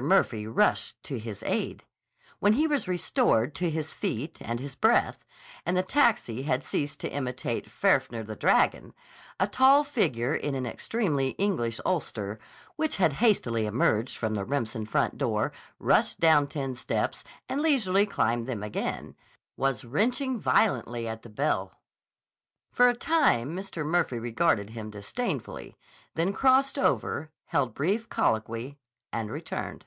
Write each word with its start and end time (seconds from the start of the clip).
Murphy 0.00 0.46
rushed 0.46 1.02
to 1.02 1.18
his 1.18 1.42
aid. 1.42 1.84
When 2.38 2.54
he 2.54 2.66
was 2.66 2.88
restored 2.88 3.54
to 3.56 3.68
his 3.68 3.92
feet 3.92 4.40
and 4.40 4.58
his 4.58 4.74
breath, 4.74 5.26
and 5.66 5.76
the 5.76 5.82
taxi 5.82 6.44
had 6.44 6.64
ceased 6.64 6.98
to 7.00 7.12
imitate 7.12 7.70
Fafnir 7.70 8.22
the 8.24 8.34
Dragon, 8.34 8.94
a 9.38 9.46
tall 9.46 9.84
figure 9.84 10.34
in 10.34 10.54
an 10.54 10.64
extremely 10.64 11.32
English 11.32 11.78
ulster 11.84 12.38
(which 12.76 12.96
had 12.96 13.12
hastily 13.20 13.66
emerged 13.66 14.16
from 14.16 14.34
the 14.34 14.46
Remsen 14.46 14.86
front 14.86 15.18
door, 15.18 15.52
rushed 15.78 16.18
down 16.20 16.46
ten 16.46 16.74
steps, 16.74 17.22
and 17.46 17.60
leisurely 17.60 18.06
climbed 18.06 18.46
them 18.46 18.62
again) 18.62 19.14
was 19.58 19.84
wrenching 19.84 20.40
violently 20.40 21.06
at 21.06 21.20
the 21.20 21.28
bell. 21.28 21.82
For 22.70 22.88
a 22.88 22.96
time 22.96 23.54
Mr. 23.54 23.84
Murphy 23.84 24.18
regarded 24.18 24.70
him 24.70 24.88
disdainfully, 24.88 25.76
then 26.14 26.32
crossed 26.32 26.78
over, 26.78 27.30
held 27.44 27.74
brief 27.74 28.08
colloquy, 28.08 28.78
and 29.14 29.30
returned. 29.30 29.84